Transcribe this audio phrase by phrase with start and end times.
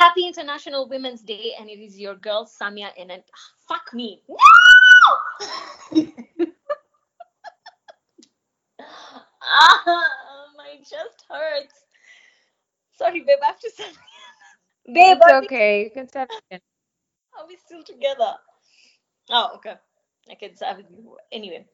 [0.00, 3.22] Happy International Women's Day, and it is your girl Samia and an
[3.68, 4.22] fuck me.
[4.30, 4.36] No!
[9.42, 11.84] ah, my chest hurts.
[12.96, 13.90] Sorry, babe, I have to start.
[14.86, 15.84] babe, it's okay.
[15.84, 16.62] You can start again.
[17.38, 18.36] Are we still together?
[19.28, 19.74] Oh, okay.
[20.30, 21.18] I can start with you.
[21.30, 21.66] anyway.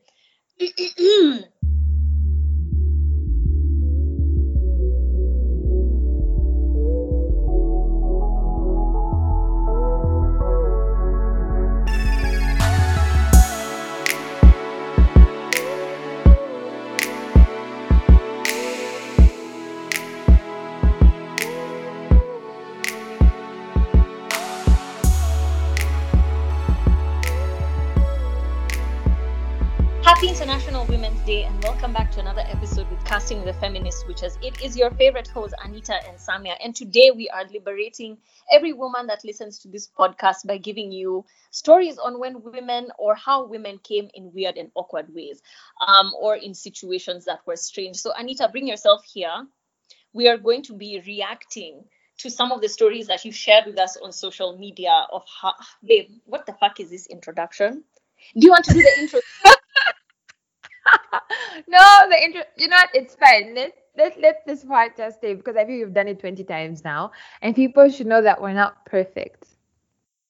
[34.16, 34.38] Witches.
[34.40, 38.16] It is your favorite host, Anita and Samia, and today we are liberating
[38.50, 43.14] every woman that listens to this podcast by giving you stories on when women or
[43.14, 45.42] how women came in weird and awkward ways
[45.86, 47.96] um, or in situations that were strange.
[47.96, 49.46] So, Anita, bring yourself here.
[50.14, 51.84] We are going to be reacting
[52.20, 55.52] to some of the stories that you shared with us on social media of how,
[55.84, 57.84] babe, what the fuck is this introduction?
[58.32, 59.20] Do you want to do the intro?
[61.68, 62.42] no, the intro.
[62.56, 62.88] You know what?
[62.94, 63.54] It's fine.
[63.54, 66.84] Let let let this part just stay because I think we've done it twenty times
[66.84, 69.46] now, and people should know that we're not perfect.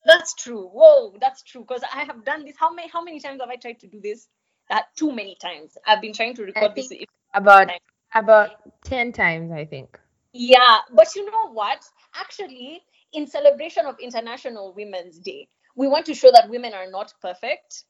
[0.05, 0.69] That's true.
[0.72, 1.62] Whoa, that's true.
[1.62, 2.56] Because I have done this.
[2.59, 4.28] How many how many times have I tried to do this?
[4.69, 5.77] That too many times.
[5.87, 6.92] I've been trying to record this
[7.34, 7.70] about
[8.14, 8.50] about
[8.84, 9.98] ten times, I think.
[10.33, 11.84] Yeah, but you know what?
[12.14, 17.12] Actually, in celebration of International Women's Day, we want to show that women are not
[17.20, 17.84] perfect.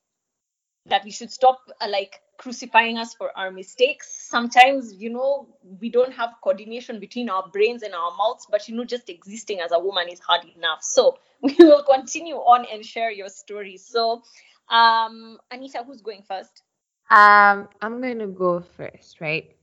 [0.87, 4.13] That we should stop uh, like crucifying us for our mistakes.
[4.29, 5.49] Sometimes, you know,
[5.81, 9.61] we don't have coordination between our brains and our mouths, but you know, just existing
[9.61, 10.83] as a woman is hard enough.
[10.83, 13.85] So we will continue on and share your stories.
[13.87, 14.23] So,
[14.69, 16.63] um, Anita, who's going first?
[17.11, 19.55] Um, I'm going to go first, right?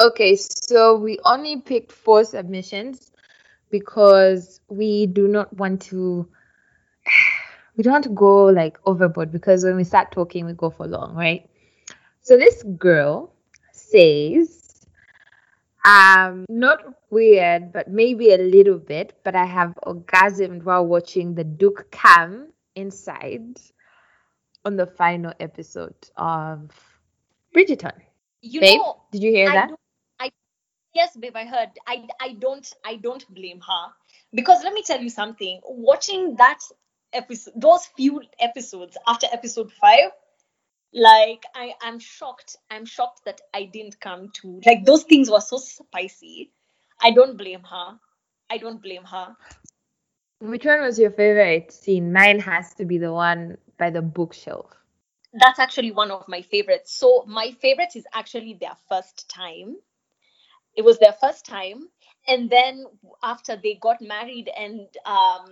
[0.00, 3.12] Okay, so we only picked four submissions
[3.70, 6.28] because we do not want to
[7.76, 10.86] we don't want to go like overboard because when we start talking we go for
[10.86, 11.48] long, right?
[12.26, 13.32] So this girl
[13.70, 14.84] says,
[15.84, 21.44] um, not weird, but maybe a little bit, but I have orgasmed while watching the
[21.44, 23.60] Duke Cam inside
[24.64, 26.72] on the final episode of
[27.54, 27.94] Bridgerton.
[28.42, 29.70] You babe, know, did you hear I that?
[30.18, 30.32] I
[30.94, 31.70] yes, babe, I heard.
[31.86, 33.92] I I don't I don't blame her
[34.34, 35.60] because let me tell you something.
[35.64, 36.58] Watching that
[37.12, 40.10] episode, those few episodes after episode five,
[40.96, 42.56] like I I'm shocked.
[42.70, 46.50] I'm shocked that I didn't come to like those things were so spicy.
[47.00, 47.98] I don't blame her.
[48.50, 49.36] I don't blame her.
[50.40, 52.12] Which one was your favorite scene?
[52.12, 54.70] Mine has to be the one by the bookshelf.
[55.32, 56.92] That's actually one of my favorites.
[56.94, 59.76] So my favorite is actually their first time.
[60.74, 61.88] It was their first time,
[62.26, 62.84] and then
[63.22, 65.46] after they got married, and um,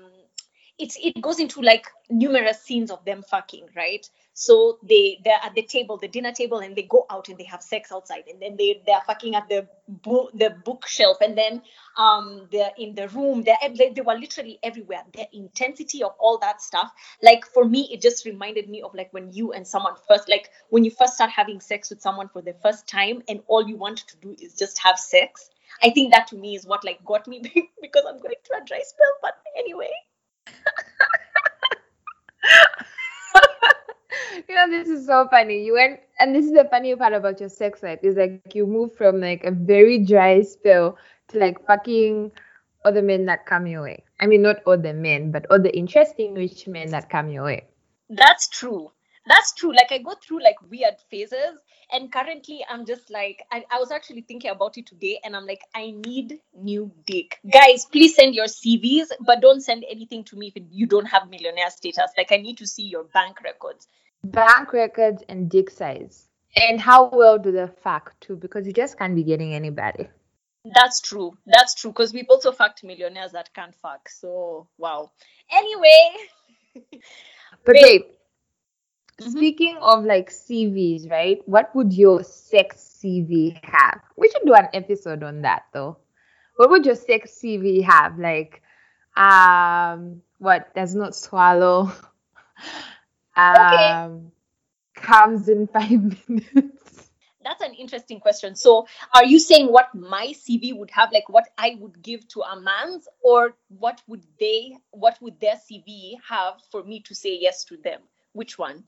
[0.79, 4.09] it's it goes into like numerous scenes of them fucking, right?
[4.33, 7.45] So they they're at the table, the dinner table, and they go out and they
[7.45, 11.63] have sex outside, and then they they're fucking at the bo- the bookshelf, and then
[11.97, 13.43] um they're in the room.
[13.43, 15.05] They're they, they were literally everywhere.
[15.13, 16.93] The intensity of all that stuff,
[17.23, 20.51] like for me, it just reminded me of like when you and someone first, like
[20.71, 23.77] when you first start having sex with someone for the first time, and all you
[23.77, 25.51] want to do is just have sex.
[25.83, 27.41] I think that to me is what like got me
[27.83, 29.15] because I'm going through a dry spell.
[29.23, 29.93] But anyway.
[34.49, 35.65] you know, this is so funny.
[35.65, 38.67] You went, and this is the funny part about your sex life is like you
[38.67, 42.33] move from like a very dry spell to like fucking
[42.85, 44.05] other men that come your way.
[44.21, 47.67] I mean, not other men, but other interesting rich men that come your way.
[48.11, 48.91] That's true.
[49.27, 49.73] That's true.
[49.73, 51.57] Like I go through like weird phases,
[51.91, 55.47] and currently I'm just like I, I was actually thinking about it today, and I'm
[55.47, 57.39] like I need new dick.
[57.51, 61.31] Guys, please send your CVs, but don't send anything to me if you don't have
[61.31, 62.11] millionaire status.
[62.19, 63.89] Like I need to see your bank records.
[64.25, 66.29] Bank records and dick size.
[66.57, 68.37] And how well do they fuck too?
[68.37, 70.09] Because you just can't be getting anybody.
[70.65, 71.37] That's true.
[71.47, 71.91] That's true.
[71.91, 74.09] Because we've also fucked millionaires that can't fuck.
[74.09, 75.11] So wow.
[75.51, 76.15] Anyway.
[77.65, 78.03] But Babe.
[79.21, 79.31] Mhm.
[79.31, 81.41] speaking of like CVs, right?
[81.47, 84.01] What would your sex CV have?
[84.17, 85.99] We should do an episode on that though.
[86.57, 88.19] What would your sex CV have?
[88.19, 88.63] Like,
[89.17, 91.93] um, what does not swallow?
[93.37, 94.33] um,
[94.95, 95.91] comes in five
[96.29, 97.11] minutes.
[97.45, 98.55] that's an interesting question.
[98.57, 102.41] So, are you saying what my CV would have, like what I would give to
[102.41, 107.37] a man's, or what would they, what would their CV have for me to say
[107.41, 108.01] yes to them?
[108.33, 108.85] Which one?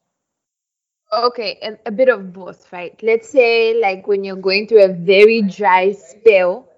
[1.12, 2.98] Okay, a, a bit of both, right?
[3.02, 6.68] Let's say, like, when you're going through a very dry spell,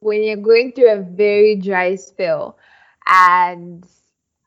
[0.00, 2.58] when you're going through a very dry spell,
[3.06, 3.84] and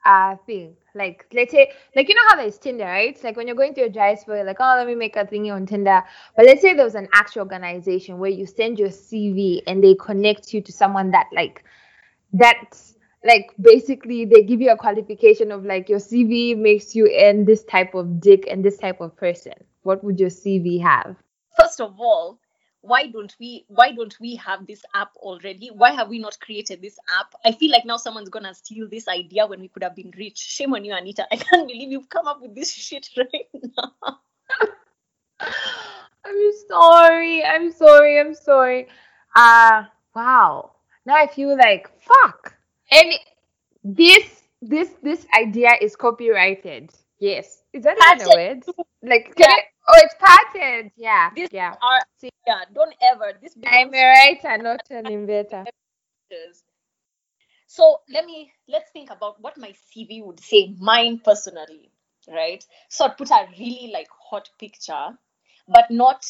[0.05, 3.17] uh, I think like let's say like you know how there's Tinder, right?
[3.23, 5.25] Like when you're going through a dry spell, you're like, oh let me make a
[5.25, 6.03] thingy on Tinder.
[6.35, 9.95] But let's say there was an actual organization where you send your CV and they
[9.95, 11.63] connect you to someone that like
[12.33, 17.45] that's like basically they give you a qualification of like your CV makes you in
[17.45, 19.53] this type of dick and this type of person.
[19.83, 21.15] What would your CV have?
[21.57, 22.39] First of all,
[22.81, 25.69] why don't we why don't we have this app already?
[25.71, 27.33] Why have we not created this app?
[27.45, 30.39] I feel like now someone's gonna steal this idea when we could have been rich.
[30.39, 31.27] Shame on you anita.
[31.31, 34.19] I can't believe you've come up with this shit right now.
[36.25, 37.43] I'm sorry.
[37.43, 38.19] I'm sorry.
[38.19, 38.87] I'm sorry.
[39.35, 39.83] Uh
[40.15, 40.71] wow.
[41.05, 42.55] Now i feel like fuck
[42.91, 43.13] and
[43.83, 46.91] this this this idea is copyrighted.
[47.19, 47.63] Yes.
[47.73, 48.63] Is that even a word?
[49.03, 49.55] Like can yeah.
[49.55, 51.75] I, oh it's patent yeah this yeah.
[51.81, 52.01] are
[52.47, 55.65] yeah don't ever this i'm a writer not an inventor.
[57.67, 61.91] so let me let's think about what my cv would say mine personally
[62.27, 62.63] right?
[62.89, 65.09] So i'd put a really like hot picture
[65.67, 66.25] but not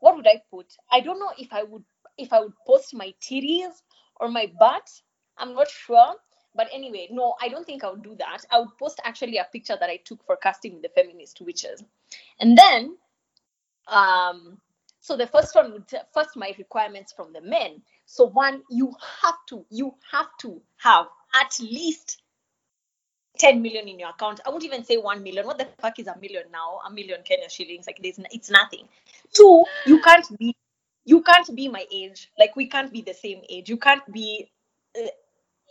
[0.00, 0.66] what would i put?
[0.90, 1.84] I don't know if i would
[2.18, 3.72] if i would post my titties
[4.16, 4.88] or my butt
[5.38, 6.14] i'm not sure.
[6.54, 8.44] But anyway no i don't think i would do that.
[8.50, 11.84] I would post actually a picture that i took for casting the feminist witches.
[12.40, 12.96] And then
[13.88, 14.58] um
[15.00, 17.82] so the first one would first my requirements from the men.
[18.06, 18.92] So one you
[19.22, 21.06] have to you have to have
[21.40, 22.22] at least
[23.38, 24.40] 10 million in your account.
[24.46, 25.46] I won't even say 1 million.
[25.46, 26.80] What the fuck is a million now?
[26.86, 28.88] A million kenya shillings like there's it's nothing.
[29.32, 30.56] Two you can't be
[31.04, 32.30] you can't be my age.
[32.38, 33.68] Like we can't be the same age.
[33.68, 34.50] You can't be
[34.98, 35.06] uh,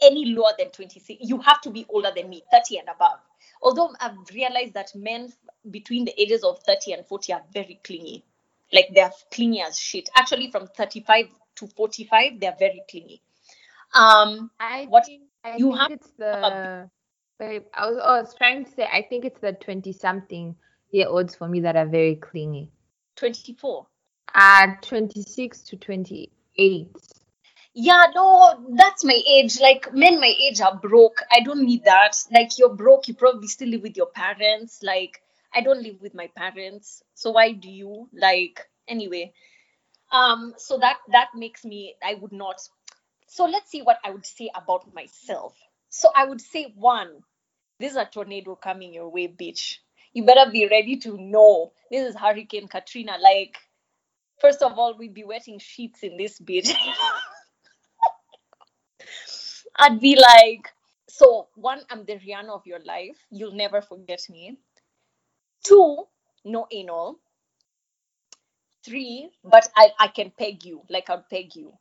[0.01, 3.19] any lower than 26 you have to be older than me 30 and above.
[3.61, 5.31] Although i've realized that men
[5.71, 8.23] between the ages of 30 and 40 are very clingy.
[8.73, 10.09] Like they're clingy as shit.
[10.15, 11.25] Actually from 35
[11.55, 13.21] to 45 they're very clingy.
[13.93, 16.89] Um i what think, I you think have it's the
[17.39, 20.55] I was, I was trying to say i think it's the 20 something
[20.91, 22.71] year olds for me that are very clingy.
[23.15, 23.87] 24
[24.33, 26.89] uh 26 to 28
[27.75, 29.61] yeah no that's my age.
[29.61, 31.23] Like men my age are broke.
[31.31, 32.17] I don't need that.
[32.33, 34.81] Like you're broke you probably still live with your parents.
[34.83, 35.21] Like
[35.55, 37.03] i don't live with my parents.
[37.15, 38.09] So why do you?
[38.13, 39.33] Like anyway.
[40.11, 42.61] Um so that that makes me i would not
[43.27, 45.55] so let's see what i would say about myself.
[45.89, 47.21] So i would say one
[47.79, 49.77] there's a tornado coming your way bitch.
[50.13, 51.73] You better be ready to know.
[51.91, 53.17] This is hurricane katrina.
[53.21, 53.57] Like
[54.41, 56.73] first of all we'd be wetting sheets in this bitch
[59.77, 60.73] I'd be like,
[61.07, 63.17] so one, I'm the Rihanna of your life.
[63.31, 64.57] You'll never forget me.
[65.63, 66.05] Two,
[66.43, 67.19] no anal.
[68.83, 71.73] Three, but I, I can peg you, like I'll peg you.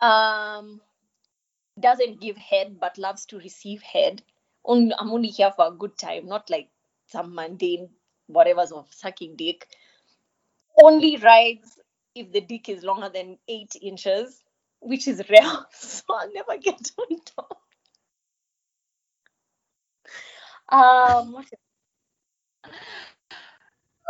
[0.00, 0.80] Um,
[1.78, 4.22] doesn't give head but loves to receive head.
[4.64, 6.68] Only, I'm only here for a good time, not like
[7.06, 7.90] some mundane
[8.26, 9.68] whatever's of sucking dick.
[10.82, 11.78] Only rides
[12.14, 14.43] if the dick is longer than eight inches
[14.84, 17.60] which is rare, so I'll never get on top.
[20.68, 21.44] Um,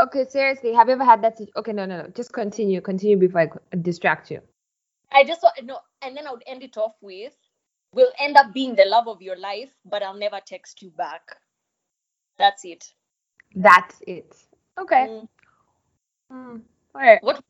[0.01, 1.39] okay, seriously, have you ever had that?
[1.57, 2.09] Okay, no, no, no.
[2.09, 4.41] Just continue, continue before I distract you.
[5.13, 7.35] I just want no, and then I would end it off with,
[7.93, 11.23] "Will end up being the love of your life, but I'll never text you back."
[12.39, 12.93] That's it.
[13.55, 14.35] That's it.
[14.79, 15.07] Okay.
[15.09, 15.29] Mm.
[16.33, 16.63] Mm.
[16.95, 17.23] All right.
[17.23, 17.43] What?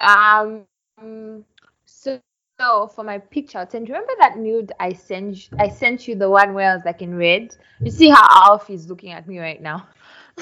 [0.00, 0.66] Um,
[0.98, 1.44] um,
[1.84, 2.20] so,
[2.58, 5.50] so for my picture, do you remember that nude I sent?
[5.58, 7.56] I sent you the one where I was like in red.
[7.80, 9.88] You see how Alf is looking at me right now.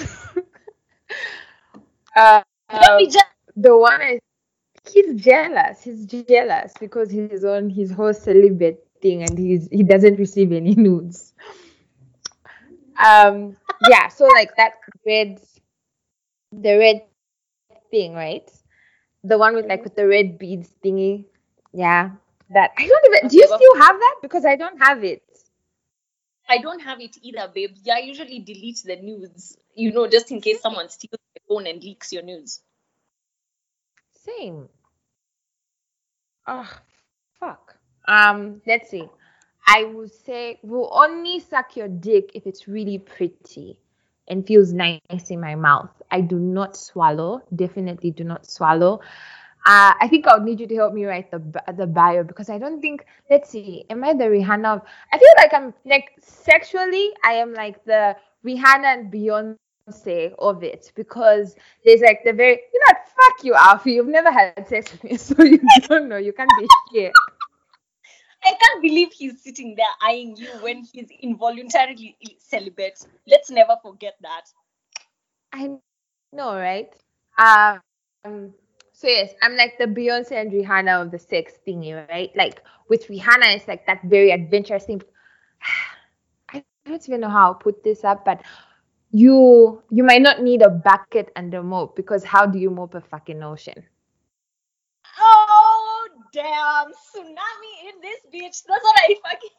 [2.16, 3.06] uh, um,
[3.56, 4.18] the one I,
[4.90, 5.82] he's jealous.
[5.82, 10.75] He's jealous because he's on his whole celibate thing and he's he doesn't receive any
[10.76, 11.32] nudes.
[13.04, 13.56] Um,
[13.88, 14.08] yeah.
[14.08, 14.75] So like that
[15.06, 15.40] red,
[16.52, 17.02] the red
[17.90, 18.49] thing, right?
[19.24, 21.24] The one with like with the red beads thingy.
[21.72, 22.10] Yeah.
[22.50, 24.16] That I don't even do you still have that?
[24.22, 25.22] Because I don't have it.
[26.48, 27.74] I don't have it either, babe.
[27.82, 31.66] Yeah, I usually delete the nudes, you know, just in case someone steals your phone
[31.66, 32.60] and leaks your nudes.
[34.12, 34.68] Same.
[36.46, 36.70] Oh,
[37.40, 37.76] fuck.
[38.06, 39.08] Um, let's see.
[39.66, 43.78] I would say we'll only suck your dick if it's really pretty.
[44.28, 45.00] And feels nice
[45.30, 45.90] in my mouth.
[46.10, 47.42] I do not swallow.
[47.54, 49.00] Definitely do not swallow.
[49.66, 51.40] Uh, I think I'll need you to help me write the
[51.76, 53.06] the bio because I don't think.
[53.30, 53.86] Let's see.
[53.88, 54.76] Am I the Rihanna?
[54.76, 57.10] Of, I feel like I'm like sexually.
[57.24, 58.14] I am like the
[58.44, 62.60] Rihanna and Beyonce of it because there's like the very.
[62.74, 63.92] You know, fuck you, Alfie.
[63.92, 66.18] You've never had sex with me, so you don't know.
[66.18, 67.12] You can't be here.
[68.44, 72.98] I can't believe he's sitting there eyeing you when he's involuntarily celibate.
[73.26, 74.42] Let's never forget that.
[75.52, 75.70] I
[76.32, 76.94] know, right?
[77.38, 78.52] Um,
[78.92, 82.30] so yes, I'm like the Beyonce and Rihanna of the sex thingy, right?
[82.36, 85.02] Like with Rihanna, it's like that very adventurous thing.
[86.52, 88.42] I don't even know how I'll put this up, but
[89.10, 92.94] you you might not need a bucket and a mop because how do you mop
[92.94, 93.84] a fucking ocean?
[96.34, 98.64] Damn, tsunami in this bitch.
[98.68, 99.50] That's what I fucking.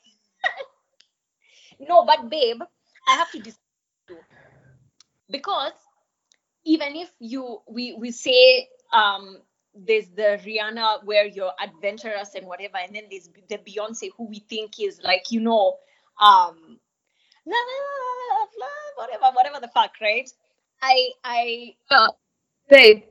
[1.89, 2.61] no, but babe,
[3.07, 4.25] I have to disagree
[5.31, 5.73] because
[6.65, 9.37] even if you we we say um,
[9.75, 14.39] there's the Rihanna where you're adventurous and whatever, and then there's the Beyonce who we
[14.49, 15.77] think is like, you know,
[16.21, 16.79] um,
[17.47, 20.29] love love whatever, whatever the fuck, right?
[20.81, 22.09] I, I, uh,
[22.69, 23.03] babe,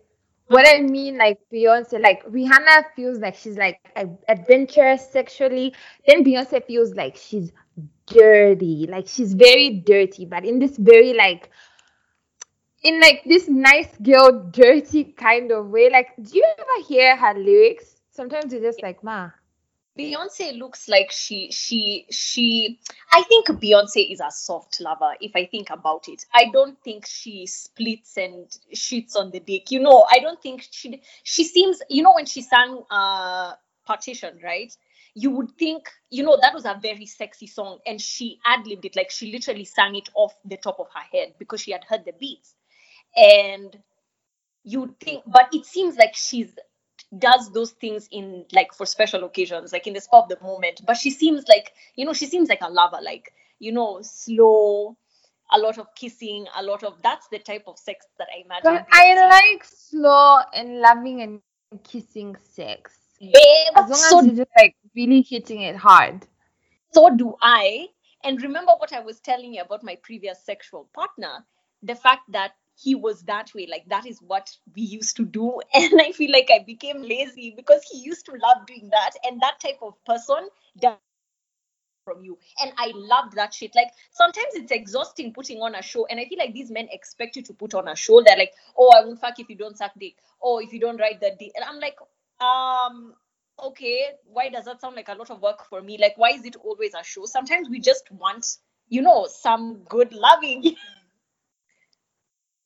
[0.46, 3.80] what I mean, like Beyonce, like Rihanna feels like she's like
[4.28, 5.74] adventurous sexually.
[6.06, 7.52] Then Beyonce feels like she's
[8.06, 11.50] dirty, like she's very dirty, but in this very like
[12.82, 15.90] in like this nice girl dirty kind of way.
[15.90, 17.96] Like, do you ever hear her lyrics?
[18.10, 19.30] Sometimes you're just like, ma.
[19.98, 22.80] Beyonce looks like she she she
[23.12, 26.24] I think Beyonce is a soft lover if I think about it.
[26.34, 29.70] I don't think she splits and shits on the dick.
[29.70, 33.52] You know, I don't think she she seems you know when she sang uh
[33.86, 34.72] partition, right?
[35.14, 38.96] You would think, you know, that was a very sexy song and she ad-libbed it
[38.96, 42.04] like she literally sang it off the top of her head because she had heard
[42.04, 42.54] the beats
[43.16, 43.78] and
[44.64, 46.52] you think but it seems like she's
[47.18, 50.80] does those things in like for special occasions like in the spur of the moment.
[50.86, 54.96] But she seems like you know she seems like a lover like you know slow
[55.52, 58.84] a lot of kissing a lot of that's the type of sex that i imagine
[58.90, 61.40] i like slow and loving and
[61.82, 62.98] kissing sex.
[63.20, 63.34] Babe,
[63.74, 66.26] as long so, as you're just like really hitting it hard.
[66.92, 67.86] So do i.
[68.22, 71.44] And remember what i was telling you about my previous sexual partner?
[71.82, 73.66] The fact that he was that way.
[73.70, 75.60] Like that is what we used to do.
[75.74, 79.12] And i feel like i became lazy because he used to love doing that.
[79.24, 80.48] And that type of person
[82.04, 82.38] from you.
[82.60, 83.74] And i loved that shit.
[83.74, 86.06] Like sometimes it's exhausting putting on a show.
[86.06, 88.22] And i feel like these men expect you to put on a show.
[88.22, 90.16] They're like oh i won't fuck if you don't suck dick.
[90.42, 91.52] Oh if you don't write that dick.
[91.56, 91.96] And i'm like
[92.40, 93.14] um
[93.62, 95.96] okay why does that sound like a lot of work for me?
[95.98, 97.24] Like why is it always a show?
[97.24, 100.76] Sometimes we just want you know some good loving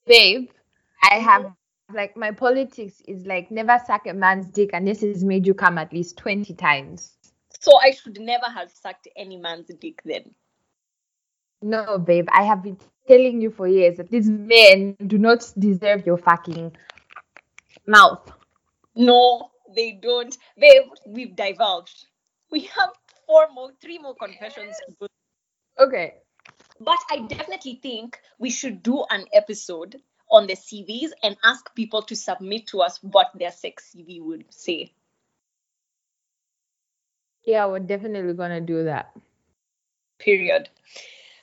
[0.09, 0.49] babe,
[1.03, 1.23] I mm-hmm.
[1.23, 1.53] have
[1.93, 5.77] like my politics is like never suck a man's dick unless he's made you come
[5.77, 7.15] at least 20 times.
[7.59, 10.33] So I should never have sucked any man's dick then.
[11.61, 16.05] No, babe, I have been telling you for years that these men do not deserve
[16.05, 16.75] your fucking
[17.85, 18.31] mouth.
[18.95, 20.37] No, they don't.
[20.57, 22.05] Babe, we've divulged.
[22.51, 22.91] We have
[23.27, 25.07] four more, three more confessions to go.
[25.83, 26.15] Okay.
[26.79, 32.01] But I definitely think we should do an episode on the CVs and ask people
[32.03, 34.93] to submit to us what their sex CV would say.
[37.45, 39.11] Yeah, we're definitely gonna do that.
[40.19, 40.69] Period.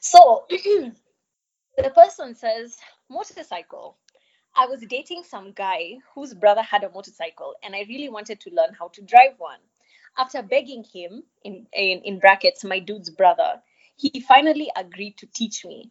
[0.00, 2.76] So the person says,
[3.08, 3.96] motorcycle.
[4.54, 8.50] I was dating some guy whose brother had a motorcycle and I really wanted to
[8.50, 9.58] learn how to drive one.
[10.16, 13.60] After begging him, in, in, in brackets, my dude's brother,
[13.96, 15.90] he finally agreed to teach me.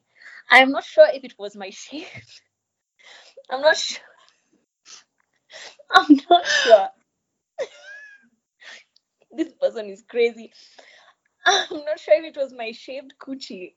[0.52, 2.08] I am not sure if it was my shape.
[3.50, 4.00] I'm not sure.
[5.92, 6.90] I'm not sure.
[9.32, 10.52] this person is crazy.
[11.46, 13.74] I'm not sure if it was my shaved coochie.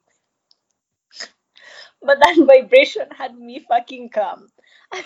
[2.02, 4.48] But that vibration had me fucking calm.
[4.92, 5.02] I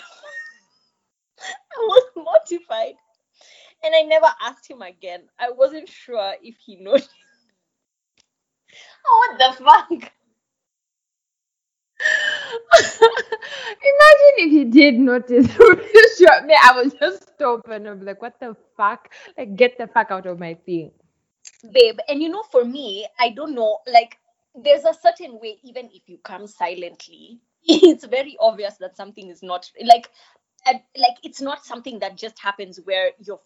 [1.77, 2.95] was mortified.
[3.83, 5.27] And I never asked him again.
[5.39, 7.09] I wasn't sure if he noticed.
[9.09, 10.11] What the fuck?
[13.83, 15.47] Imagine if he did notice
[16.19, 16.55] shot me.
[16.61, 19.09] I was just stop and I'm like, what the fuck?
[19.37, 20.91] Like, get the fuck out of my thing.
[21.71, 24.17] Babe, and you know, for me, I don't know, like,
[24.55, 29.43] there's a certain way, even if you come silently, it's very obvious that something is
[29.43, 30.09] not like,
[30.65, 33.41] like, it's not something that just happens where you're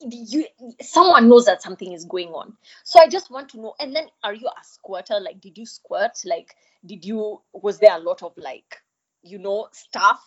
[0.00, 0.46] you
[0.80, 2.56] someone knows that something is going on.
[2.84, 5.20] So i just want to know and then are you a squirter?
[5.20, 6.18] Like did you squirt?
[6.24, 6.54] Like
[6.86, 8.76] did you was there a lot of like
[9.22, 10.20] you know stuff?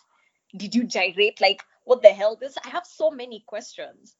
[0.56, 1.40] Did you gyrate?
[1.40, 2.36] Like what the hell?
[2.40, 4.16] This i have so many questions.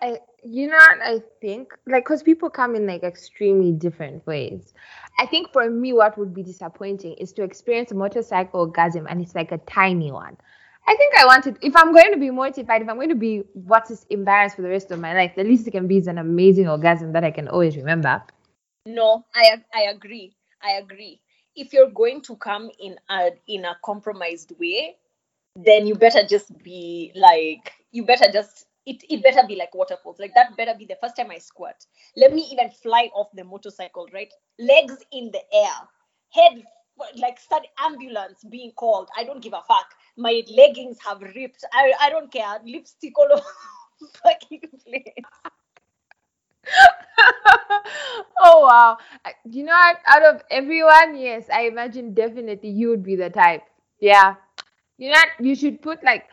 [0.00, 0.98] I, you know what?
[1.02, 1.72] I think?
[1.86, 4.72] Like, because people come in like extremely different ways.
[5.18, 9.20] I think for me, what would be disappointing is to experience a motorcycle orgasm and
[9.20, 10.36] it's like a tiny one.
[10.88, 13.42] I think I wanted, if I'm going to be mortified, if I'm going to be
[13.52, 16.06] what is embarrassed for the rest of my life, the least it can be is
[16.06, 18.22] an amazing orgasm that I can always remember.
[18.86, 20.34] No, I I agree.
[20.62, 21.20] I agree.
[21.54, 24.96] If you're going to come in a in a compromised way,
[25.54, 30.18] then you better just be like you better just it, it better be like waterfalls.
[30.18, 31.84] Like that better be the first time I squirt.
[32.16, 34.32] Let me even fly off the motorcycle, right?
[34.58, 35.76] Legs in the air,
[36.30, 36.64] head
[37.16, 39.08] like start ambulance being called.
[39.16, 39.86] I don't give a fuck.
[40.16, 41.64] My leggings have ripped.
[41.72, 42.58] I, I don't care.
[42.64, 43.42] Lipstick all over
[44.22, 45.24] fucking place.
[48.40, 48.98] oh wow.
[49.44, 49.92] You know?
[50.06, 53.62] Out of everyone, yes, I imagine definitely you would be the type.
[54.00, 54.34] Yeah.
[54.96, 55.22] You know?
[55.40, 56.26] You should put like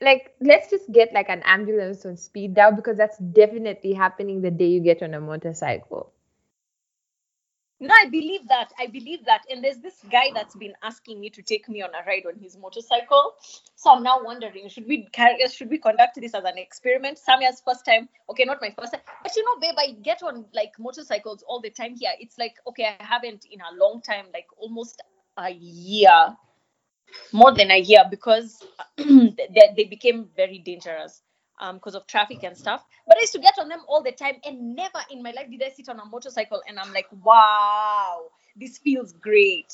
[0.00, 4.50] like let's just get like an ambulance on speed dial because that's definitely happening the
[4.50, 6.12] day you get on a motorcycle.
[7.82, 8.72] No, I believe that.
[8.78, 9.42] I believe that.
[9.50, 12.38] And there's this guy that's been asking me to take me on a ride on
[12.40, 13.34] his motorcycle.
[13.74, 17.18] So I'm now wondering, should we carry, should we conduct this as an experiment?
[17.18, 18.08] Samia's first time.
[18.30, 19.02] Okay, not my first time.
[19.24, 22.12] But you know, babe, I get on like motorcycles all the time here.
[22.20, 25.02] It's like, okay, I haven't in a long time, like almost
[25.36, 26.36] a year
[27.32, 28.64] more than a year because
[28.96, 31.22] they, they became very dangerous
[31.62, 34.12] um because of traffic and stuff but i used to get on them all the
[34.12, 37.06] time and never in my life did i sit on a motorcycle and i'm like
[37.22, 38.24] wow
[38.56, 39.72] this feels great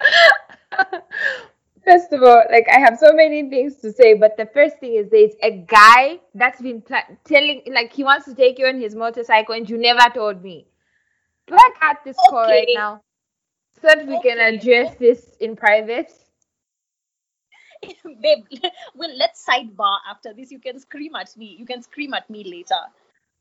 [1.86, 4.94] First of all, like I have so many things to say, but the first thing
[4.94, 8.80] is there's a guy that's been pl- telling, like he wants to take you on
[8.80, 10.66] his motorcycle, and you never told me.
[11.48, 12.28] I cut this okay.
[12.28, 13.00] call right now
[13.80, 14.30] so that we okay.
[14.30, 16.10] can address this in private?
[18.22, 18.44] babe
[18.94, 20.50] well let's sidebar after this.
[20.50, 21.56] You can scream at me.
[21.58, 22.80] You can scream at me later.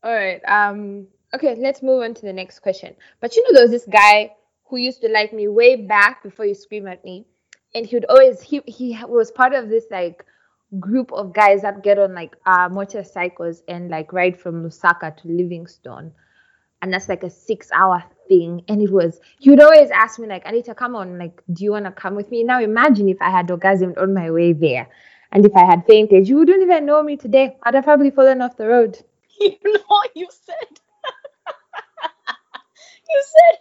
[0.04, 2.96] All right um okay let's move on to the next question.
[3.20, 4.32] But you know there was this guy
[4.66, 7.26] who used to like me way back before you scream at me.
[7.74, 10.24] And he would always he he was part of this like
[10.80, 15.28] group of guys that get on like uh motorcycles and like ride from lusaka to
[15.28, 16.12] livingstone.
[16.82, 18.64] And that's like a six hour thing.
[18.68, 21.86] And it was, would always ask me, like, Anita, come on, like, do you want
[21.86, 22.44] to come with me?
[22.44, 24.88] Now imagine if I had orgasmed on my way there.
[25.32, 27.58] And if I had fainted, you wouldn't even know me today.
[27.64, 28.98] I'd have probably fallen off the road.
[29.38, 30.56] You know, you said,
[33.10, 33.60] you said,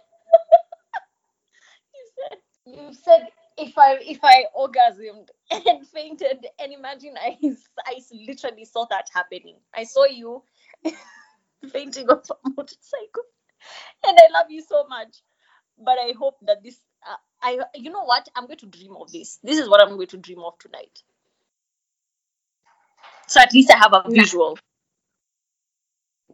[1.93, 7.37] you said, you said, if I if I orgasmed and fainted, and imagine I
[7.85, 9.57] I literally saw that happening.
[9.73, 10.43] I saw you
[11.71, 13.23] fainting off a motorcycle
[14.07, 15.21] and I love you so much.
[15.77, 18.27] But I hope that this, uh, I, you know what?
[18.35, 19.39] I'm going to dream of this.
[19.43, 21.03] This is what I'm going to dream of tonight.
[23.27, 24.57] So at least I have a visual.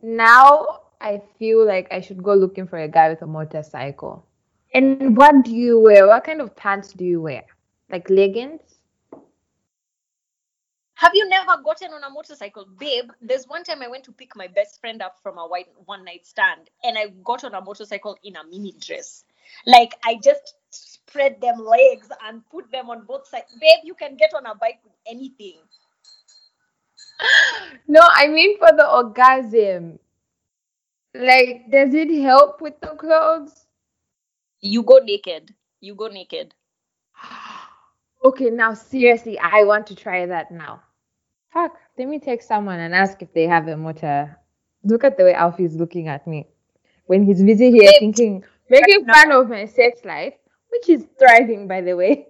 [0.03, 4.25] Now I feel like I should go looking for a guy with a motorcycle.
[4.73, 6.07] And what do you wear?
[6.07, 7.43] What kind of pants do you wear?
[7.89, 8.61] Like leggings?
[11.01, 13.09] Have you never gotten on a motorcycle, babe?
[13.23, 16.05] There's one time I went to pick my best friend up from a white one
[16.05, 19.23] night stand, and I got on a motorcycle in a mini dress.
[19.65, 23.51] Like I just spread them legs and put them on both sides.
[23.59, 25.57] Babe, you can get on a bike with anything.
[27.87, 29.97] No, I mean for the orgasm.
[31.15, 33.65] Like, does it help with the clothes?
[34.59, 35.55] You go naked.
[35.79, 36.53] You go naked.
[38.23, 40.83] okay, now seriously, I want to try that now.
[41.53, 44.37] Fuck, let me text someone and ask if they have a motor.
[44.83, 46.47] Look at the way Alfie's looking at me.
[47.07, 50.33] When he's busy here thinking, making fun of my sex life,
[50.69, 52.27] which is thriving, by the way.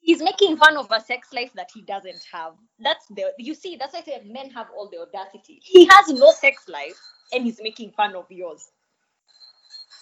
[0.00, 2.54] He's making fun of a sex life that he doesn't have.
[2.78, 5.60] That's the you see, that's why I said men have all the audacity.
[5.62, 6.98] He has no sex life
[7.32, 8.70] and he's making fun of yours.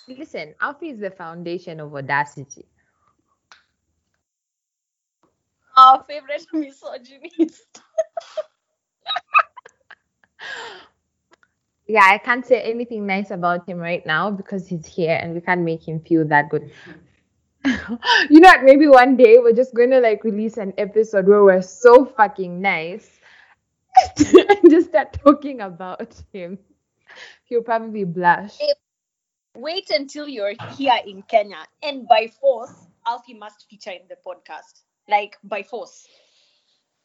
[0.09, 2.64] Listen, Alfie is the foundation of audacity
[5.80, 7.80] our favorite misogynist.
[11.86, 15.40] yeah, I can't say anything nice about him right now because he's here and we
[15.40, 16.70] can't make him feel that good.
[17.64, 18.64] you know what?
[18.64, 22.60] Maybe one day we're just going to like release an episode where we're so fucking
[22.60, 23.18] nice
[24.18, 26.58] and just start talking about him.
[27.44, 28.56] He'll probably blush.
[29.56, 34.82] Wait until you're here in Kenya, and by force, Alfie must feature in the podcast
[35.11, 36.07] like by force.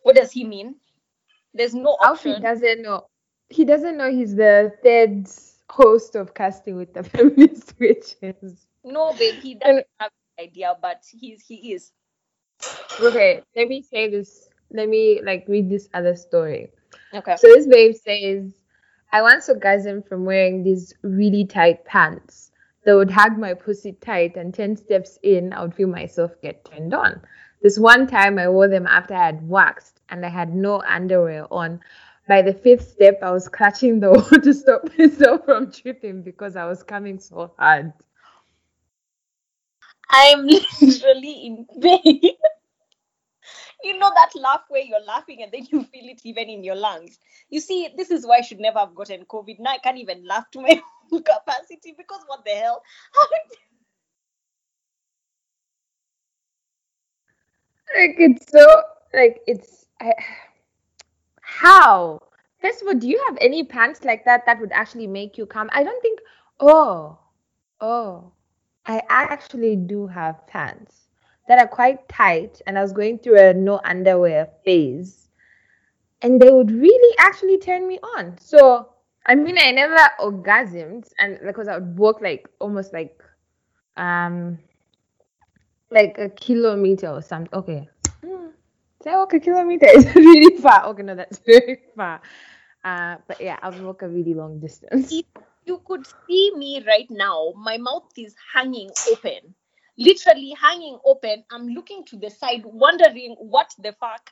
[0.03, 0.75] What does he mean?
[1.53, 2.31] There's no option.
[2.31, 3.07] Alfie doesn't know.
[3.49, 5.27] he doesn't know he's the third
[5.69, 8.67] host of casting with the feminist witches.
[8.83, 11.91] No, babe, he doesn't have an idea, but he's he is.
[13.01, 14.49] Okay, let me say this.
[14.71, 16.71] Let me like read this other story.
[17.13, 17.35] Okay.
[17.37, 18.53] So this babe says,
[19.11, 22.51] I once orgasm from wearing these really tight pants
[22.85, 26.65] that would hug my pussy tight, and 10 steps in, I would feel myself get
[26.65, 27.21] turned on.
[27.65, 31.51] This one time I wore them after I had waxed and I had no underwear
[31.51, 31.79] on.
[32.27, 36.55] By the fifth step, I was clutching the wall to stop myself from tripping because
[36.55, 37.91] I was coming so hard.
[40.11, 40.45] I'm
[40.79, 42.21] literally in pain.
[43.83, 46.75] you know that laugh where you're laughing and then you feel it even in your
[46.75, 47.17] lungs.
[47.49, 49.55] You see, this is why I should never have gotten COVID.
[49.57, 52.83] Now I can't even laugh to my full capacity because what the hell?
[57.97, 58.65] Like it's so
[59.13, 60.13] like it's I,
[61.41, 62.21] how?
[62.61, 65.45] First of all do you have any pants like that that would actually make you
[65.45, 66.19] come i don't think
[66.59, 67.19] oh
[67.79, 68.31] oh
[68.87, 71.09] i actually do have pants
[71.47, 75.25] that are quite tight and i was going through a no underwear phase
[76.21, 78.37] and they would really actually turn me on.
[78.39, 78.89] So
[79.27, 83.23] i mean i never orgasmed and because i would walk like almost like
[83.97, 84.59] um
[85.91, 87.53] like a kilometer or something.
[87.53, 87.89] Okay.
[88.23, 88.47] Hmm.
[89.03, 90.85] Say walk a kilometer is really far.
[90.87, 92.21] Okay, no, that's very far.
[92.83, 95.11] Uh, but yeah, I'll walk a really long distance.
[95.11, 95.25] If
[95.65, 99.55] you could see me right now, my mouth is hanging open.
[99.97, 101.43] Literally hanging open.
[101.51, 104.29] I'm looking to the side, wondering what the fuck.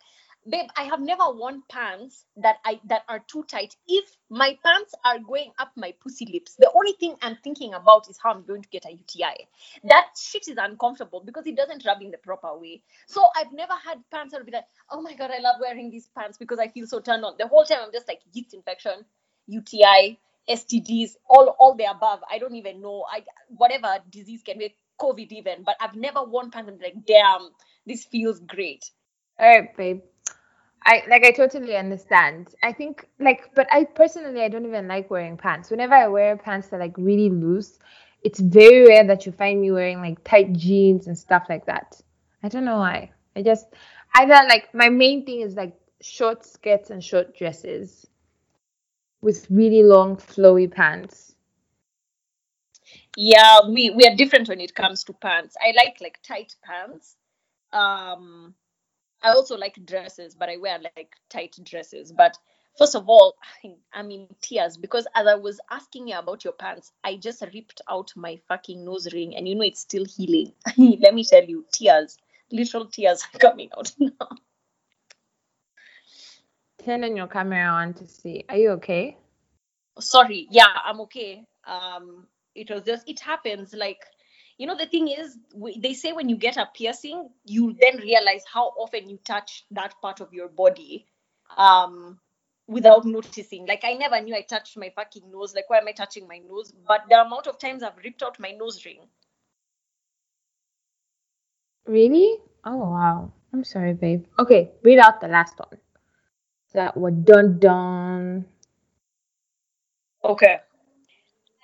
[0.50, 3.78] Babe, I have never worn pants that I that are too tight.
[3.88, 8.10] If my pants are going up my pussy lips, the only thing I'm thinking about
[8.10, 9.48] is how I'm going to get a UTI.
[9.86, 12.84] That shit is uncomfortable because it doesn't rub in the proper way.
[13.08, 15.90] So I've never had pants that would be like, oh my god, I love wearing
[15.90, 17.36] these pants because I feel so turned on.
[17.40, 19.06] The whole time I'm just like yeast infection,
[19.48, 22.20] UTI, STDs, all all the above.
[22.30, 23.06] I don't even know.
[23.10, 27.50] I whatever disease can be COVID even, but I've never worn pants and like, damn,
[27.88, 28.84] this feels great.
[29.40, 30.02] All right, babe.
[30.86, 32.56] I like I totally understand.
[32.64, 35.72] I think like but I personally I don't even like wearing pants.
[35.72, 37.80] Whenever I wear pants that are like really loose,
[38.24, 42.02] it's very rare that you find me wearing like tight jeans and stuff like that.
[42.44, 43.12] I don't know why.
[43.36, 43.68] I just
[44.16, 48.06] either like my main thing is like short skirts and short dresses
[49.22, 51.36] with really long flowy pants.
[53.16, 55.56] Yeah, we we are different when it comes to pants.
[55.62, 57.16] I like like tight pants.
[57.72, 58.54] Um
[59.24, 62.12] I also like dresses, but I wear like tight dresses.
[62.12, 62.38] But
[62.78, 63.36] first of all,
[63.94, 67.82] I'm in tears because as I was asking you about your pants, I just ripped
[67.90, 70.52] out my fucking nose ring and you know it's still healing.
[70.78, 72.18] Let me tell you, tears,
[72.52, 74.30] literal tears are coming out now.
[76.84, 78.44] Turn on your camera on to see.
[78.50, 79.18] Are you okay?
[80.00, 81.46] Sorry, yeah, I'm okay.
[81.66, 84.04] Um, it was just it happens like
[84.58, 87.98] you know the thing is we, they say when you get a piercing you then
[87.98, 91.06] realize how often you touch that part of your body
[91.58, 92.20] um
[92.68, 95.92] without noticing like i never knew i touched my fucking nose like why am i
[95.92, 99.02] touching my nose but the amount of times i've ripped out my nose ring
[101.86, 102.38] Really?
[102.66, 103.32] Oh wow.
[103.52, 104.26] I'm sorry, babe.
[104.40, 105.80] Okay, read out the last one.
[106.74, 108.46] That was done done.
[110.24, 110.60] okay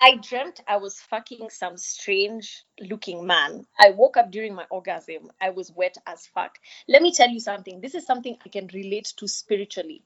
[0.01, 3.65] I dreamt I was fucking some strange looking man.
[3.79, 5.31] I woke up during my orgasm.
[5.41, 6.57] I was wet as fuck.
[6.88, 7.81] Let me tell you something.
[7.81, 10.03] This is something I can relate to spiritually.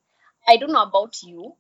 [0.48, 1.56] I don't know about you,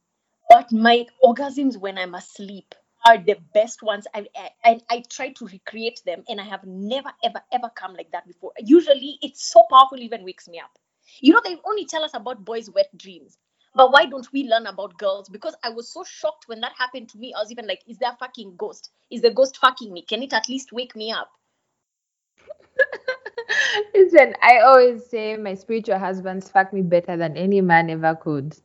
[0.49, 2.73] but my orgasms when I'm asleep
[3.05, 4.07] are the best ones.
[4.15, 4.25] I,
[4.63, 8.27] I, I, try to recreate them and I have never, ever, ever come like that
[8.27, 8.53] before.
[8.59, 10.71] Usually it's so powerful, even wakes me up.
[11.19, 13.37] You know, they only tell us about boys' wet dreams.
[13.75, 15.29] But why don't we learn about girls?
[15.29, 17.33] Because I was so shocked when that happened to me.
[17.35, 18.91] I was even like, is there a fucking ghost?
[19.11, 20.03] Is the ghost fucking me?
[20.03, 21.29] Can it at least wake me up?
[23.95, 28.55] Listen, I always say my spiritual husbands fuck me better than any man ever could.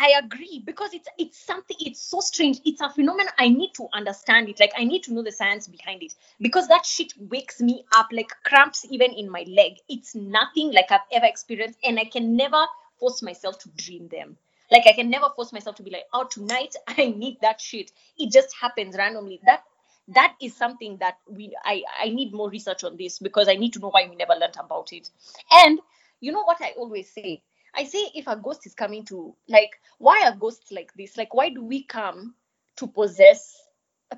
[0.00, 2.60] I, agree because it's it's something it's so strange.
[2.64, 3.32] It's a phenomenon.
[3.38, 4.58] I need to understand it.
[4.58, 8.08] Like I need to know the science behind it because that shit wakes me up
[8.10, 9.74] like cramps even in my leg.
[9.88, 12.64] It's nothing like I've ever experienced, and I can never
[12.98, 14.36] force myself to dream them.
[14.70, 17.92] Like I can never force myself to be like, oh, tonight I need that shit.
[18.18, 19.40] It just happens randomly.
[19.44, 19.62] That
[20.08, 23.74] that is something that we I I need more research on this because I need
[23.74, 25.10] to know why we never learned about it.
[25.50, 25.78] And
[26.20, 27.42] you know what I always say?
[27.80, 31.16] I say if a ghost is coming to like why are ghosts like this?
[31.16, 32.34] Like why do we come
[32.76, 33.56] to possess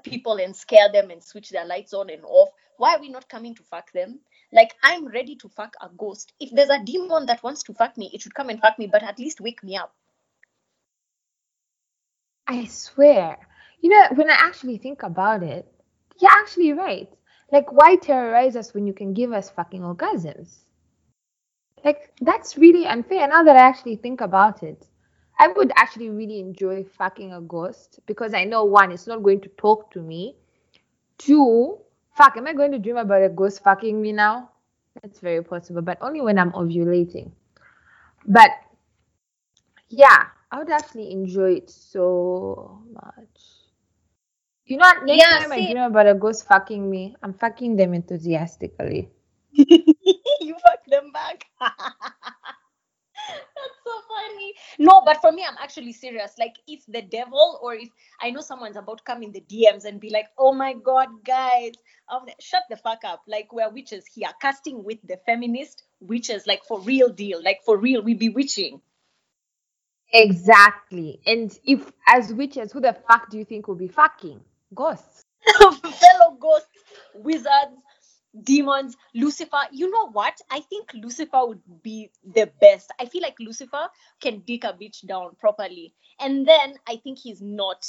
[0.02, 2.48] people and scare them and switch their lights on and off?
[2.76, 4.18] Why are we not coming to fuck them?
[4.52, 6.32] Like I'm ready to fuck a ghost.
[6.40, 8.88] If there's a demon that wants to fuck me, it should come and fuck me,
[8.90, 9.94] but at least wake me up.
[12.48, 13.38] I swear.
[13.80, 15.72] You know, when I actually think about it,
[16.20, 17.08] you're actually right.
[17.52, 20.64] Like, why terrorize us when you can give us fucking orgasms?
[21.84, 23.26] Like, that's really unfair.
[23.28, 24.86] Now that I actually think about it,
[25.38, 29.40] I would actually really enjoy fucking a ghost because I know one, it's not going
[29.42, 30.36] to talk to me.
[31.18, 31.78] Two,
[32.16, 34.50] fuck, am I going to dream about a ghost fucking me now?
[35.02, 37.32] That's very possible, but only when I'm ovulating.
[38.26, 38.50] But
[39.88, 43.40] yeah, I would actually enjoy it so much.
[44.66, 45.04] You know what?
[45.06, 49.10] Next Yeah, time I dream about a ghost fucking me, I'm fucking them enthusiastically.
[50.52, 51.44] you fuck them back.
[53.28, 54.54] That's so funny.
[54.78, 56.32] No, but for me, I'm actually serious.
[56.38, 57.88] Like, if the devil or if
[58.20, 61.08] I know someone's about to come in the DMs and be like, oh my God,
[61.24, 61.72] guys,
[62.10, 63.22] um, shut the fuck up.
[63.28, 67.76] Like, we're witches here, casting with the feminist witches, like for real deal, like for
[67.76, 68.80] real, we be witching.
[70.12, 71.20] Exactly.
[71.26, 74.40] And if as witches, who the fuck do you think will be fucking?
[74.74, 75.24] Ghosts.
[75.58, 76.68] fellow ghosts,
[77.14, 77.76] wizards,
[78.42, 79.62] demons, Lucifer.
[79.70, 80.40] You know what?
[80.50, 82.92] I think Lucifer would be the best.
[82.98, 83.88] I feel like Lucifer
[84.20, 85.92] can dick a bitch down properly.
[86.20, 87.86] And then I think he's not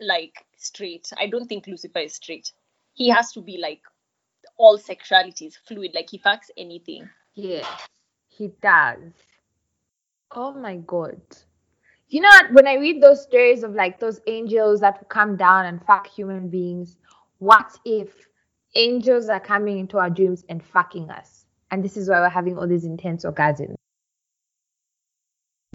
[0.00, 1.10] like straight.
[1.18, 2.52] I don't think Lucifer is straight.
[2.94, 3.80] He has to be like
[4.58, 7.08] all sexuality is fluid, like he fucks anything.
[7.34, 7.66] Yeah,
[8.28, 9.12] he does.
[10.34, 11.20] Oh my god.
[12.08, 12.52] You know what?
[12.52, 16.48] When I read those stories of like those angels that come down and fuck human
[16.48, 16.98] beings,
[17.38, 18.08] what if
[18.76, 21.46] angels are coming into our dreams and fucking us?
[21.70, 23.74] And this is why we're having all these intense orgasms.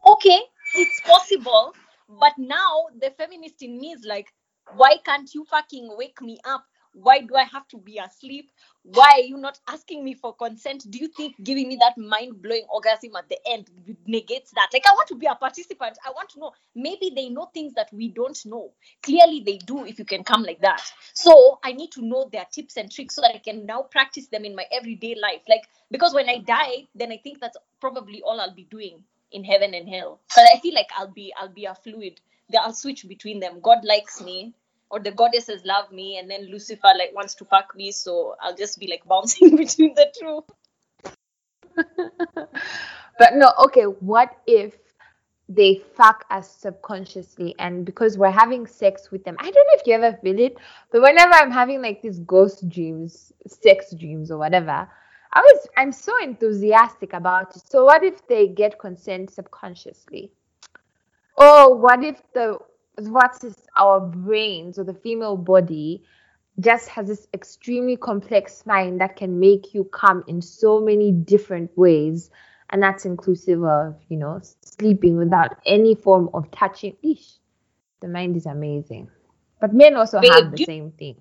[0.06, 0.40] Okay,
[0.76, 1.74] it's possible,
[2.20, 4.28] but now the feminist in me is like,
[4.76, 6.66] why can't you fucking wake me up?
[6.94, 8.52] Why do I have to be asleep?
[8.84, 10.86] Why are you not asking me for consent?
[10.90, 13.70] Do you think giving me that mind blowing orgasm at the end
[14.06, 14.70] negates that?
[14.74, 15.98] Like, I want to be a participant.
[16.06, 16.52] I want to know.
[16.76, 18.74] Maybe they know things that we don't know.
[19.04, 20.82] Clearly, they do if you can come like that.
[21.14, 24.28] So, I need to know their tips and tricks so that I can now practice
[24.28, 25.42] them in my everyday life.
[25.48, 29.44] Like, because when I die, then I think that's probably all I'll be doing in
[29.44, 30.20] heaven and hell.
[30.28, 32.20] Because I feel like I'll be I'll be a fluid.
[32.60, 33.62] I'll switch between them.
[33.62, 34.54] God likes me,
[34.92, 38.56] or the goddesses love me, and then Lucifer like wants to fuck me, so I'll
[38.56, 40.44] just be like bouncing between the two.
[43.18, 44.76] but no, okay, what if
[45.48, 49.38] they fuck us subconsciously and because we're having sex with them?
[49.40, 50.58] I don't know if you ever feel it,
[50.92, 54.90] but whenever I'm having like these ghost dreams, sex dreams or whatever,
[55.34, 57.64] I was I'm so enthusiastic about it.
[57.70, 60.34] So what if they get consent subconsciously?
[61.38, 62.60] Or what if the
[63.00, 66.04] what is our brains or the female body
[66.60, 71.72] just has this extremely complex mind that can make you come in so many different
[71.78, 72.30] ways
[72.72, 77.38] and that's inclusive of you know sleeping without any form of touching Eesh,
[78.02, 79.10] the mind is amazing
[79.62, 81.16] but men also have the you- same thing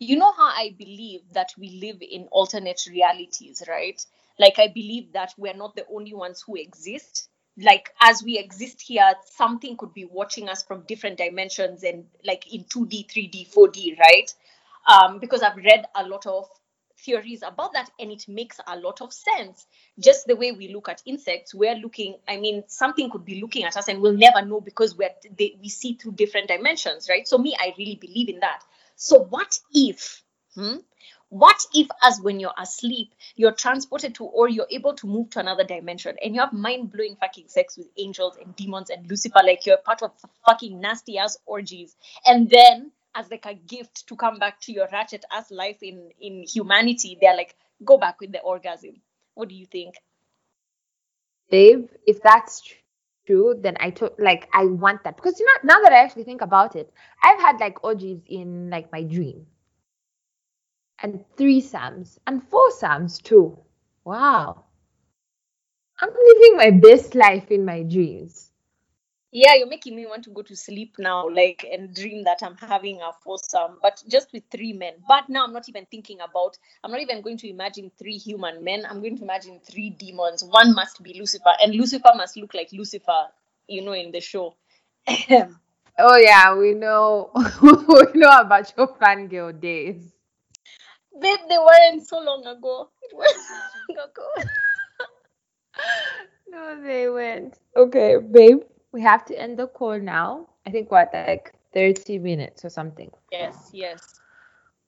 [0.00, 4.00] you know how I believe that we live in alternate realities, right?
[4.38, 7.28] Like I believe that we're not the only ones who exist.
[7.60, 12.52] Like as we exist here, something could be watching us from different dimensions and like
[12.52, 14.32] in 2D, 3D, 4D, right?
[14.88, 16.48] Um, because I've read a lot of
[16.98, 19.66] theories about that and it makes a lot of sense.
[19.98, 23.64] Just the way we look at insects, we're looking, I mean, something could be looking
[23.64, 27.26] at us and we'll never know because we're they, we see through different dimensions, right?
[27.26, 28.62] So me, I really believe in that.
[28.96, 30.22] So what if,
[30.54, 30.76] hmm,
[31.30, 35.40] what if as when you're asleep, you're transported to or you're able to move to
[35.40, 39.66] another dimension and you have mind-blowing fucking sex with angels and demons and Lucifer, like
[39.66, 40.12] you're part of
[40.46, 41.96] fucking nasty ass orgies.
[42.24, 46.10] And then as like a gift to come back to your ratchet ass life in
[46.20, 49.00] in humanity, they're like, go back with the orgasm.
[49.34, 49.96] What do you think?
[51.50, 52.74] babe if that's tr-
[53.26, 56.24] true then i took like i want that because you know now that i actually
[56.24, 59.46] think about it i've had like orgies in like my dream
[61.02, 63.58] and three sams and four sams too
[64.04, 64.64] wow
[66.00, 68.50] i'm living my best life in my dreams
[69.30, 72.56] Yeah, you're making me want to go to sleep now, like and dream that I'm
[72.56, 74.94] having a foursome, but just with three men.
[75.06, 76.56] But now I'm not even thinking about.
[76.82, 78.86] I'm not even going to imagine three human men.
[78.88, 80.42] I'm going to imagine three demons.
[80.44, 83.26] One must be Lucifer, and Lucifer must look like Lucifer,
[83.66, 84.56] you know, in the show.
[85.98, 87.30] oh yeah we know
[87.62, 90.12] we know about your fangirl days
[91.20, 92.90] Babe, they weren't so long ago.
[93.02, 93.34] It was
[93.88, 94.28] long ago.
[96.48, 101.08] no they went okay babe we have to end the call now i think what
[101.12, 104.20] like 30 minutes or something Yes, yes.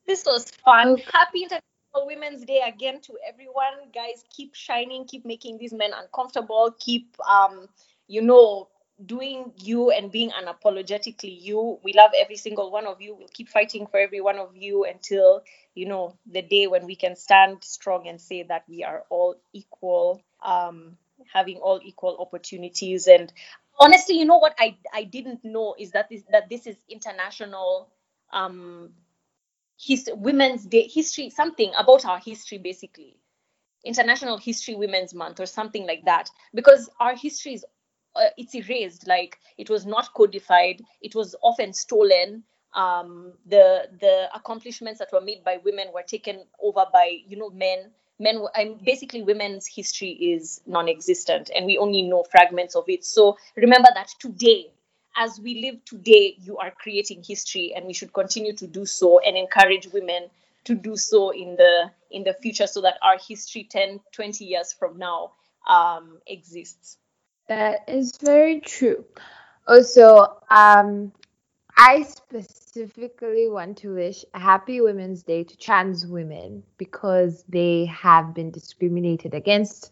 [0.06, 0.88] This was fun.
[0.88, 1.04] Okay.
[1.12, 3.90] Happy International Women's Day again to everyone.
[3.94, 7.68] Guys, keep shining, keep making these men uncomfortable, keep um,
[8.08, 8.68] you know,
[9.06, 11.78] doing you and being unapologetically you.
[11.82, 13.14] We love every single one of you.
[13.14, 15.42] We'll keep fighting for every one of you until,
[15.74, 19.36] you know, the day when we can stand strong and say that we are all
[19.52, 20.96] equal, um,
[21.32, 23.06] having all equal opportunities.
[23.06, 23.32] And
[23.78, 27.88] honestly, you know what I I didn't know is that this that this is international
[28.32, 28.90] um
[29.78, 33.16] his women's day history, something about our history basically.
[33.84, 36.28] International History Women's Month or something like that.
[36.54, 37.64] Because our history is
[38.16, 39.06] uh, it's erased.
[39.06, 40.82] Like it was not codified.
[41.02, 42.44] It was often stolen.
[42.74, 47.50] Um, the the accomplishments that were made by women were taken over by you know
[47.50, 47.90] men.
[48.18, 53.02] Men and basically women's history is non-existent and we only know fragments of it.
[53.02, 54.72] So remember that today
[55.16, 59.18] as we live today you are creating history and we should continue to do so
[59.20, 60.28] and encourage women
[60.64, 64.72] to do so in the in the future so that our history 10 20 years
[64.72, 65.32] from now
[65.68, 66.98] um, exists
[67.50, 69.04] that is very true.
[69.66, 71.10] Also, um,
[71.76, 78.34] I specifically want to wish a happy Women's Day to trans women because they have
[78.34, 79.90] been discriminated against.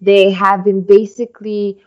[0.00, 1.82] They have been basically,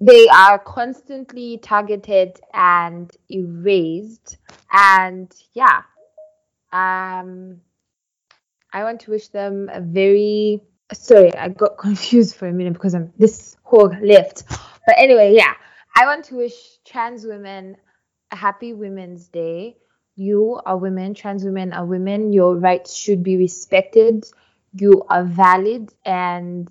[0.00, 4.38] they are constantly targeted and erased.
[4.72, 5.82] And yeah,
[6.72, 7.60] um,
[8.72, 12.94] I want to wish them a very sorry, I got confused for a minute because
[12.94, 14.44] I'm this whole lift.
[14.86, 15.54] But anyway, yeah,
[15.96, 17.76] I want to wish trans women
[18.30, 19.76] a happy Women's Day.
[20.16, 22.32] You are women, trans women are women.
[22.32, 24.24] Your rights should be respected.
[24.74, 26.68] You are valid, and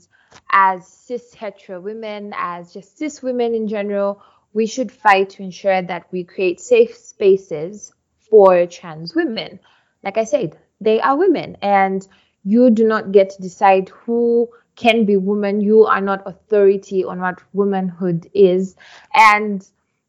[0.52, 4.21] as cis hetero women, as just cis women in general,
[4.54, 7.93] we should fight to ensure that we create safe spaces
[8.30, 9.60] for trans women.
[10.04, 12.06] Like I said, they are women, and
[12.43, 15.62] you do not get to decide who can be woman.
[15.62, 18.75] You are not authority on what womanhood is.
[19.13, 19.65] And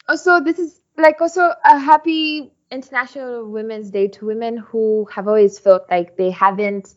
[0.09, 5.59] also, this is like also a happy International Women's Day to women who have always
[5.59, 6.95] felt like they haven't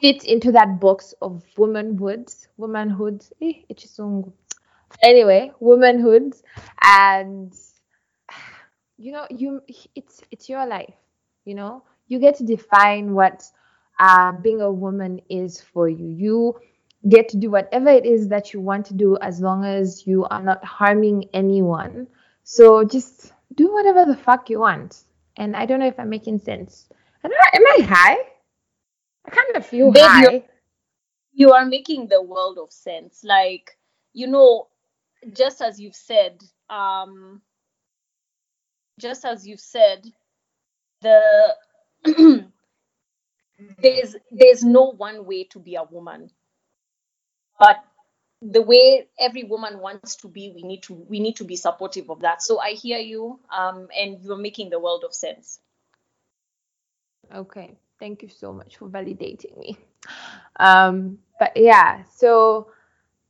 [0.00, 3.24] fit into that box of womanhood, womanhood.
[3.40, 3.62] Eh,
[5.02, 6.34] anyway, womanhood,
[6.82, 7.52] and
[8.98, 9.62] you know, you
[9.94, 10.94] it's it's your life.
[11.44, 13.42] You know, you get to define what
[13.98, 16.08] uh, being a woman is for you.
[16.08, 16.60] You
[17.08, 20.24] get to do whatever it is that you want to do as long as you
[20.26, 22.06] are not harming anyone.
[22.44, 25.04] So just do whatever the fuck you want.
[25.36, 26.88] And I don't know if I'm making sense.
[27.22, 28.16] I don't know, am I high?
[29.26, 30.44] I kind of feel Babe, high.
[31.32, 33.22] You are making the world of sense.
[33.24, 33.76] Like,
[34.12, 34.68] you know,
[35.32, 37.42] just as you've said, um,
[38.98, 40.06] just as you've said,
[41.02, 41.56] the
[43.78, 46.30] there's there's no one way to be a woman.
[47.58, 47.76] But
[48.42, 52.10] the way every woman wants to be we need to we need to be supportive
[52.10, 52.42] of that.
[52.42, 55.58] So i hear you um, and you're making the world of sense.
[57.34, 59.78] Okay thank you so much for validating me.
[60.60, 62.68] Um, but yeah so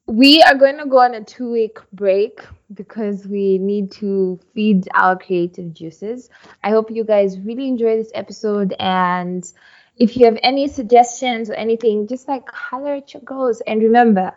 [0.06, 2.40] we are going to go on a two week break
[2.74, 6.30] because we need to feed our creative juices.
[6.62, 9.50] I hope you guys really enjoy this episode and
[9.96, 13.62] if you have any suggestions or anything, just like holler at your ghosts.
[13.66, 14.32] And remember,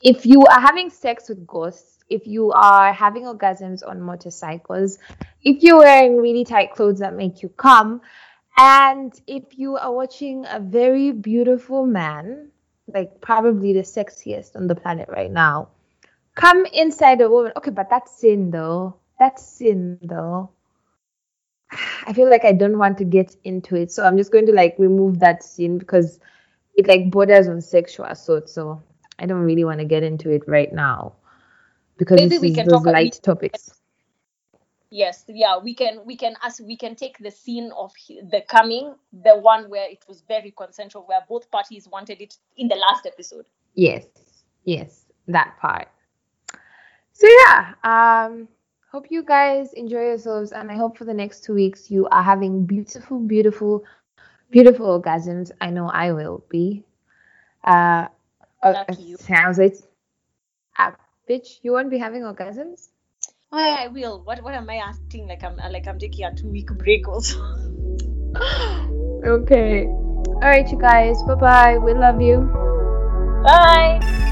[0.00, 4.98] if you are having sex with ghosts, if you are having orgasms on motorcycles,
[5.42, 8.00] if you're wearing really tight clothes that make you come,
[8.58, 12.50] and if you are watching a very beautiful man,
[12.86, 15.68] like probably the sexiest on the planet right now,
[16.34, 17.52] come inside a woman.
[17.56, 18.96] Okay, but that's sin though.
[19.18, 20.50] That's sin though.
[22.06, 24.52] I feel like I don't want to get into it, so I'm just going to
[24.52, 26.18] like remove that scene because
[26.74, 28.48] it like borders on sexual assault.
[28.48, 28.82] So
[29.18, 31.14] I don't really want to get into it right now
[31.96, 33.70] because Maybe this is those light topics.
[34.90, 38.94] Yes, yeah, we can we can as we can take the scene of the coming,
[39.24, 43.06] the one where it was very consensual, where both parties wanted it in the last
[43.06, 43.46] episode.
[43.74, 44.04] Yes,
[44.64, 45.88] yes, that part.
[47.14, 48.48] So yeah, um,
[48.92, 52.22] hope you guys enjoy yourselves and i hope for the next two weeks you are
[52.22, 53.82] having beautiful beautiful
[54.50, 55.50] beautiful orgasms.
[55.62, 56.84] I know i will be.
[57.64, 58.08] Uh,
[58.62, 58.84] uh
[59.16, 59.78] sounds it
[60.78, 60.90] uh,
[61.28, 62.90] bitch you won't be having orgasms?
[63.50, 64.20] Oh, i will.
[64.24, 67.40] What what am i acting like i'm like i'm taking a two week break also.
[69.24, 69.86] Okay.
[69.86, 71.22] All right you guys.
[71.22, 72.40] Bye bye we love you.
[73.44, 74.31] Bye